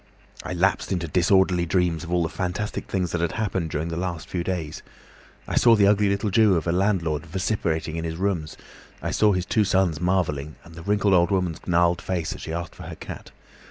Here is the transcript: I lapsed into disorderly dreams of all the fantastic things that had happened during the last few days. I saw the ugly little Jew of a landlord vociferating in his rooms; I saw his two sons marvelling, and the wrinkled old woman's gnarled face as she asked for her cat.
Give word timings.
I 0.41 0.53
lapsed 0.53 0.91
into 0.91 1.07
disorderly 1.07 1.67
dreams 1.67 2.03
of 2.03 2.11
all 2.11 2.23
the 2.23 2.29
fantastic 2.29 2.87
things 2.89 3.11
that 3.11 3.21
had 3.21 3.33
happened 3.33 3.69
during 3.69 3.89
the 3.89 3.97
last 3.97 4.27
few 4.27 4.43
days. 4.43 4.81
I 5.47 5.53
saw 5.55 5.75
the 5.75 5.85
ugly 5.85 6.09
little 6.09 6.31
Jew 6.31 6.55
of 6.55 6.65
a 6.65 6.71
landlord 6.71 7.23
vociferating 7.27 7.97
in 7.97 8.03
his 8.03 8.15
rooms; 8.15 8.57
I 9.03 9.11
saw 9.11 9.33
his 9.33 9.45
two 9.45 9.63
sons 9.63 10.01
marvelling, 10.01 10.55
and 10.63 10.73
the 10.73 10.81
wrinkled 10.81 11.13
old 11.13 11.29
woman's 11.29 11.59
gnarled 11.67 12.01
face 12.01 12.33
as 12.33 12.41
she 12.41 12.51
asked 12.51 12.73
for 12.73 12.81
her 12.87 12.95
cat. 12.95 13.29